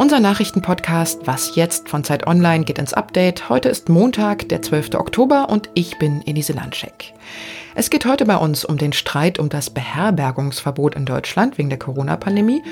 [0.00, 3.50] Unser Nachrichtenpodcast Was jetzt von Zeit Online geht ins Update.
[3.50, 4.94] Heute ist Montag, der 12.
[4.94, 7.12] Oktober und ich bin Elise Landscheck.
[7.74, 11.78] Es geht heute bei uns um den Streit um das Beherbergungsverbot in Deutschland wegen der
[11.78, 12.62] Corona-Pandemie,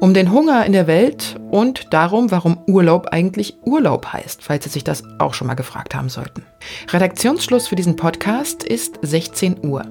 [0.00, 4.70] um den Hunger in der Welt und darum, warum Urlaub eigentlich Urlaub heißt, falls Sie
[4.70, 6.42] sich das auch schon mal gefragt haben sollten.
[6.88, 9.84] Redaktionsschluss für diesen Podcast ist 16 Uhr.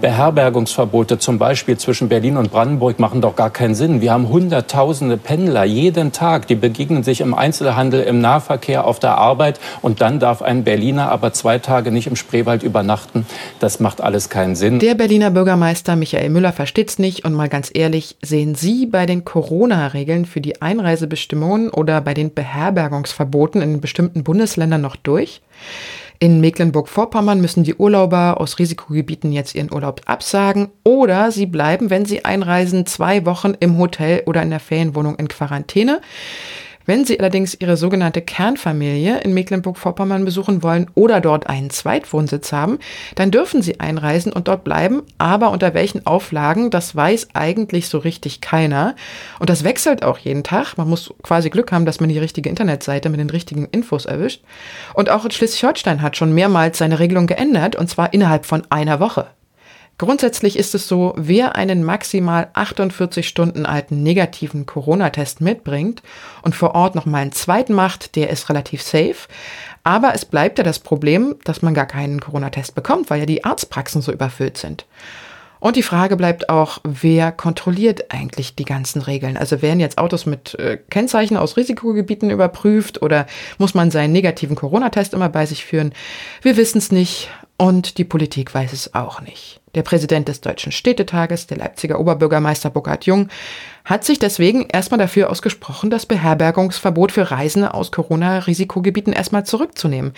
[0.00, 4.00] Beherbergungsverbote zum Beispiel zwischen Berlin und Brandenburg machen doch gar keinen Sinn.
[4.00, 9.18] Wir haben hunderttausende Pendler jeden Tag, die begegnen sich im Einzelhandel, im Nahverkehr, auf der
[9.18, 13.26] Arbeit und dann darf ein Berliner aber zwei Tage nicht im Spreewald übernachten.
[13.58, 14.78] Das macht alles keinen Sinn.
[14.78, 19.24] Der Berliner Bürgermeister Michael Müller versteht's nicht und mal ganz ehrlich, sehen Sie bei den
[19.24, 25.40] Corona-Regeln für die Einreisebestimmungen oder bei den Beherbergungsverboten in bestimmten Bundesländern noch durch?
[26.20, 32.06] In Mecklenburg-Vorpommern müssen die Urlauber aus Risikogebieten jetzt ihren Urlaub absagen oder sie bleiben, wenn
[32.06, 36.00] sie einreisen, zwei Wochen im Hotel oder in der Ferienwohnung in Quarantäne.
[36.88, 42.78] Wenn Sie allerdings Ihre sogenannte Kernfamilie in Mecklenburg-Vorpommern besuchen wollen oder dort einen Zweitwohnsitz haben,
[43.14, 45.02] dann dürfen Sie einreisen und dort bleiben.
[45.18, 48.96] Aber unter welchen Auflagen, das weiß eigentlich so richtig keiner.
[49.38, 50.78] Und das wechselt auch jeden Tag.
[50.78, 54.42] Man muss quasi Glück haben, dass man die richtige Internetseite mit den richtigen Infos erwischt.
[54.94, 58.98] Und auch in Schleswig-Holstein hat schon mehrmals seine Regelung geändert, und zwar innerhalb von einer
[58.98, 59.26] Woche.
[59.98, 66.02] Grundsätzlich ist es so, wer einen maximal 48 Stunden alten negativen Corona-Test mitbringt
[66.42, 69.16] und vor Ort nochmal einen zweiten macht, der ist relativ safe.
[69.82, 73.44] Aber es bleibt ja das Problem, dass man gar keinen Corona-Test bekommt, weil ja die
[73.44, 74.86] Arztpraxen so überfüllt sind.
[75.60, 79.36] Und die Frage bleibt auch, wer kontrolliert eigentlich die ganzen Regeln?
[79.36, 83.26] Also werden jetzt Autos mit äh, Kennzeichen aus Risikogebieten überprüft oder
[83.58, 85.92] muss man seinen negativen Corona-Test immer bei sich führen?
[86.42, 89.60] Wir wissen es nicht und die Politik weiß es auch nicht.
[89.78, 93.28] Der Präsident des Deutschen Städtetages, der Leipziger Oberbürgermeister Burkhard Jung,
[93.84, 100.14] hat sich deswegen erstmal dafür ausgesprochen, das Beherbergungsverbot für Reisende aus Corona-Risikogebieten erstmal zurückzunehmen,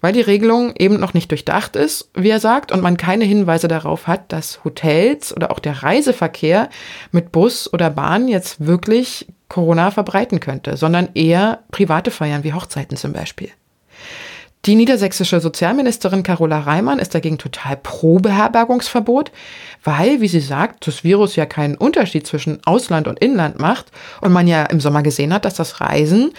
[0.00, 3.68] weil die Regelung eben noch nicht durchdacht ist, wie er sagt, und man keine Hinweise
[3.68, 6.68] darauf hat, dass Hotels oder auch der Reiseverkehr
[7.12, 12.96] mit Bus oder Bahn jetzt wirklich Corona verbreiten könnte, sondern eher private Feiern wie Hochzeiten
[12.96, 13.50] zum Beispiel.
[14.68, 19.32] Die niedersächsische Sozialministerin Carola Reimann ist dagegen total pro Beherbergungsverbot,
[19.82, 23.86] weil, wie sie sagt, das Virus ja keinen Unterschied zwischen Ausland und Inland macht
[24.20, 26.34] und man ja im Sommer gesehen hat, dass das Reisen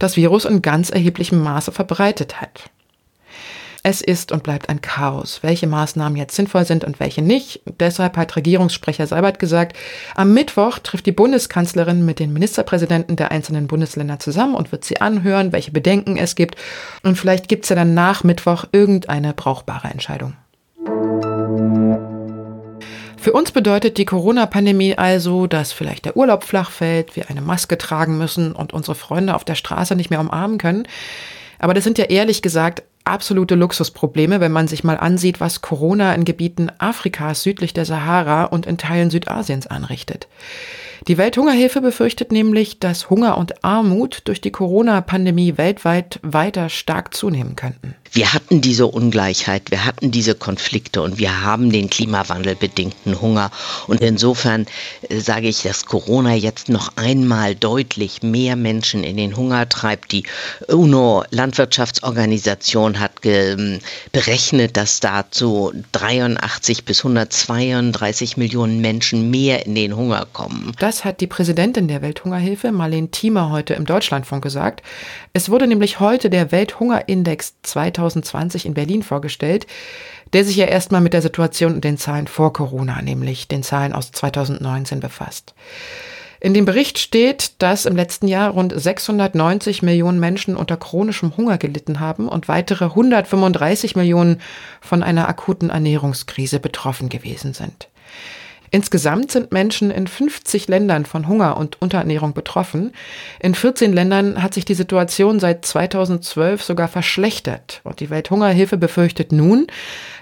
[0.00, 2.68] das Virus in ganz erheblichem Maße verbreitet hat.
[3.84, 7.60] Es ist und bleibt ein Chaos, welche Maßnahmen jetzt sinnvoll sind und welche nicht.
[7.78, 9.76] Deshalb hat Regierungssprecher Seibert gesagt,
[10.16, 15.00] am Mittwoch trifft die Bundeskanzlerin mit den Ministerpräsidenten der einzelnen Bundesländer zusammen und wird sie
[15.00, 16.56] anhören, welche Bedenken es gibt.
[17.04, 20.34] Und vielleicht gibt es ja dann nach Mittwoch irgendeine brauchbare Entscheidung.
[23.16, 27.78] Für uns bedeutet die Corona-Pandemie also, dass vielleicht der Urlaub flach fällt, wir eine Maske
[27.78, 30.86] tragen müssen und unsere Freunde auf der Straße nicht mehr umarmen können.
[31.58, 36.14] Aber das sind ja ehrlich gesagt absolute Luxusprobleme, wenn man sich mal ansieht, was Corona
[36.14, 40.28] in Gebieten Afrikas südlich der Sahara und in Teilen Südasiens anrichtet.
[41.06, 47.56] Die Welthungerhilfe befürchtet nämlich, dass Hunger und Armut durch die Corona-Pandemie weltweit weiter stark zunehmen
[47.56, 47.94] könnten.
[48.12, 53.50] Wir hatten diese Ungleichheit, wir hatten diese Konflikte und wir haben den klimawandelbedingten Hunger.
[53.86, 54.66] Und insofern
[55.08, 60.10] äh, sage ich, dass Corona jetzt noch einmal deutlich mehr Menschen in den Hunger treibt.
[60.12, 60.22] Die
[60.68, 70.72] UNO-Landwirtschaftsorganisation hat berechnet, dass dazu 83 bis 132 Millionen Menschen mehr in den Hunger kommen.
[70.78, 74.82] Das hat die Präsidentin der Welthungerhilfe, Marlene Thiemer, heute im Deutschlandfunk gesagt.
[75.32, 79.66] Es wurde nämlich heute der Welthungerindex 2020 2020 in Berlin vorgestellt,
[80.32, 83.92] der sich ja erstmal mit der Situation und den Zahlen vor Corona, nämlich den Zahlen
[83.92, 85.54] aus 2019 befasst.
[86.40, 91.58] In dem Bericht steht, dass im letzten Jahr rund 690 Millionen Menschen unter chronischem Hunger
[91.58, 94.40] gelitten haben und weitere 135 Millionen
[94.80, 97.88] von einer akuten Ernährungskrise betroffen gewesen sind.
[98.70, 102.92] Insgesamt sind Menschen in 50 Ländern von Hunger und Unterernährung betroffen.
[103.40, 107.80] In 14 Ländern hat sich die Situation seit 2012 sogar verschlechtert.
[107.84, 109.66] Und die Welthungerhilfe befürchtet nun,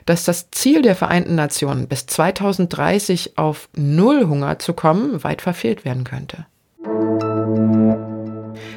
[0.05, 5.85] dass das Ziel der Vereinten Nationen bis 2030 auf Null Hunger zu kommen weit verfehlt
[5.85, 6.47] werden könnte.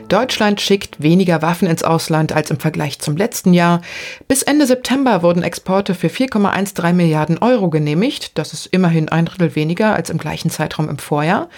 [0.09, 3.81] Deutschland schickt weniger Waffen ins Ausland als im Vergleich zum letzten Jahr.
[4.27, 8.37] Bis Ende September wurden Exporte für 4,13 Milliarden Euro genehmigt.
[8.37, 11.49] Das ist immerhin ein Drittel weniger als im gleichen Zeitraum im Vorjahr.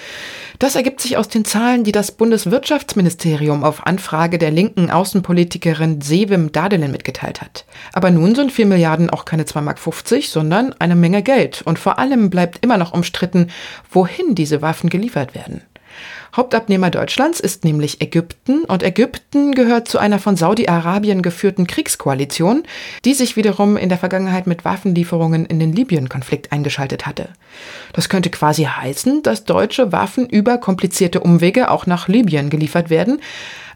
[0.59, 6.51] Das ergibt sich aus den Zahlen, die das Bundeswirtschaftsministerium auf Anfrage der linken Außenpolitikerin Sevim
[6.51, 7.65] Dadelin mitgeteilt hat.
[7.93, 11.61] Aber nun sind 4 Milliarden auch keine 2,50 Mark, sondern eine Menge Geld.
[11.63, 13.47] Und vor allem bleibt immer noch umstritten,
[13.89, 15.61] wohin diese Waffen geliefert werden.
[16.35, 22.63] Hauptabnehmer Deutschlands ist nämlich Ägypten und Ägypten gehört zu einer von Saudi-Arabien geführten Kriegskoalition,
[23.03, 27.29] die sich wiederum in der Vergangenheit mit Waffenlieferungen in den Libyen-Konflikt eingeschaltet hatte.
[27.93, 33.19] Das könnte quasi heißen, dass deutsche Waffen über komplizierte Umwege auch nach Libyen geliefert werden,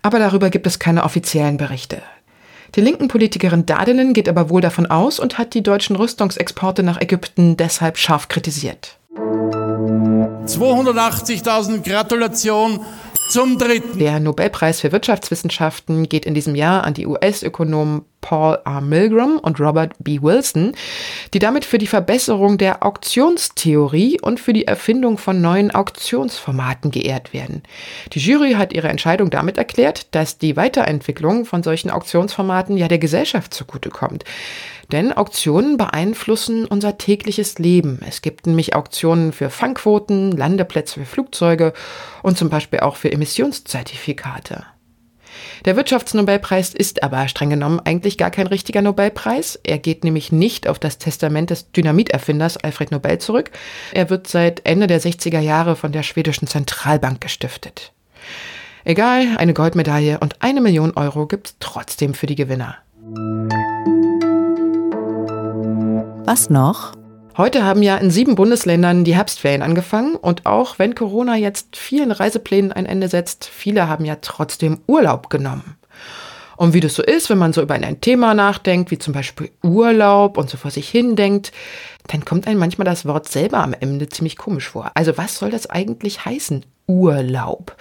[0.02, 2.02] aber darüber gibt es keine offiziellen Berichte.
[2.76, 7.00] Die linken Politikerin Dadelin geht aber wohl davon aus und hat die deutschen Rüstungsexporte nach
[7.00, 8.98] Ägypten deshalb scharf kritisiert.
[10.46, 12.80] 280.000 Gratulation
[13.30, 13.98] zum dritten.
[13.98, 18.82] Der Nobelpreis für Wirtschaftswissenschaften geht in diesem Jahr an die US-Ökonomen Paul R.
[18.82, 20.20] Milgram und Robert B.
[20.20, 20.72] Wilson,
[21.36, 27.34] die damit für die Verbesserung der Auktionstheorie und für die Erfindung von neuen Auktionsformaten geehrt
[27.34, 27.62] werden.
[28.14, 32.98] Die Jury hat ihre Entscheidung damit erklärt, dass die Weiterentwicklung von solchen Auktionsformaten ja der
[32.98, 34.24] Gesellschaft zugutekommt.
[34.92, 38.00] Denn Auktionen beeinflussen unser tägliches Leben.
[38.08, 41.74] Es gibt nämlich Auktionen für Fangquoten, Landeplätze für Flugzeuge
[42.24, 44.66] und zum Beispiel auch für Emissionszertifikate.
[45.66, 49.60] Der Wirtschaftsnobelpreis ist aber streng genommen eigentlich gar kein richtiger Nobelpreis.
[49.64, 53.52] Er geht nämlich nicht auf das Testament des Dynamiterfinders Alfred Nobel zurück.
[53.94, 57.92] Er wird seit Ende der 60er Jahre von der schwedischen Zentralbank gestiftet.
[58.84, 62.78] Egal, eine Goldmedaille und eine Million Euro gibt's trotzdem für die Gewinner.
[66.26, 66.94] Was noch?
[67.38, 72.14] Heute haben ja in sieben Bundesländern die Herbstferien angefangen und auch wenn Corona jetzt vielen
[72.14, 75.76] Reiseplänen ein Ende setzt, viele haben ja trotzdem Urlaub genommen.
[76.56, 79.52] Und wie das so ist, wenn man so über ein Thema nachdenkt, wie zum Beispiel
[79.62, 81.52] Urlaub und so vor sich hin denkt,
[82.08, 84.92] dann kommt einem manchmal das Wort selber am Ende ziemlich komisch vor.
[84.94, 86.66] Also was soll das eigentlich heißen?
[86.88, 87.76] Urlaub.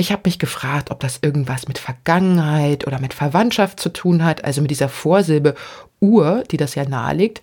[0.00, 4.44] Ich habe mich gefragt, ob das irgendwas mit Vergangenheit oder mit Verwandtschaft zu tun hat,
[4.44, 5.56] also mit dieser Vorsilbe
[5.98, 7.42] Ur, die das ja nahelegt.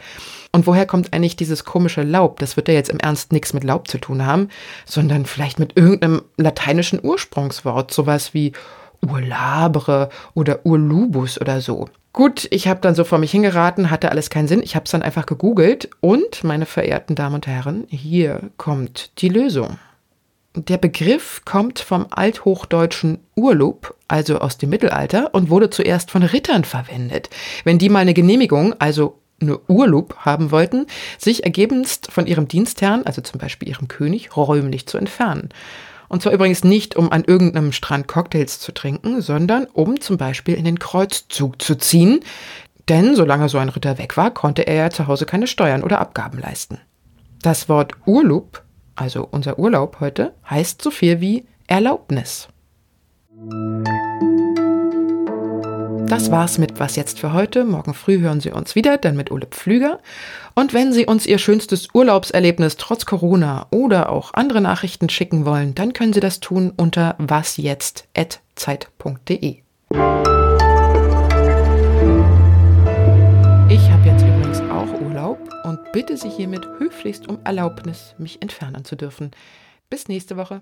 [0.54, 2.40] Und woher kommt eigentlich dieses komische Laub?
[2.40, 4.48] Das wird ja jetzt im Ernst nichts mit Laub zu tun haben,
[4.86, 8.54] sondern vielleicht mit irgendeinem lateinischen Ursprungswort, sowas wie
[9.06, 11.90] Urlabre oder Urlubus oder so.
[12.14, 14.64] Gut, ich habe dann so vor mich hingeraten, hatte alles keinen Sinn.
[14.64, 19.28] Ich habe es dann einfach gegoogelt und, meine verehrten Damen und Herren, hier kommt die
[19.28, 19.78] Lösung.
[20.56, 26.64] Der Begriff kommt vom althochdeutschen Urlub, also aus dem Mittelalter, und wurde zuerst von Rittern
[26.64, 27.30] verwendet.
[27.66, 30.88] Wenn die mal eine Genehmigung, also eine Urlaub haben wollten,
[31.18, 35.50] sich ergebenst von ihrem Dienstherrn, also zum Beispiel ihrem König, räumlich zu entfernen.
[36.08, 40.56] Und zwar übrigens nicht, um an irgendeinem Strand Cocktails zu trinken, sondern um zum Beispiel
[40.56, 42.22] in den Kreuzzug zu ziehen.
[42.88, 46.00] Denn solange so ein Ritter weg war, konnte er ja zu Hause keine Steuern oder
[46.00, 46.80] Abgaben leisten.
[47.42, 48.64] Das Wort Urlaub,
[48.96, 52.48] also unser Urlaub heute, heißt so viel wie Erlaubnis.
[56.08, 57.66] Das war's mit Was jetzt für heute.
[57.66, 59.98] Morgen früh hören Sie uns wieder, dann mit Ole Pflüger.
[60.54, 65.74] Und wenn Sie uns Ihr schönstes Urlaubserlebnis trotz Corona oder auch andere Nachrichten schicken wollen,
[65.74, 69.64] dann können Sie das tun unter wasjetzt.zeit.de.
[75.96, 79.32] bitte Sie hiermit höflichst um Erlaubnis, mich entfernen zu dürfen.
[79.90, 80.62] Bis nächste Woche.